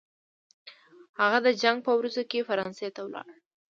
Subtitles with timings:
[1.19, 3.27] هغه د جنګ په ورځو کې فرانسې ته ولاړ.